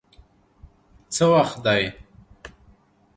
[1.13, 1.83] څه وخت دی؟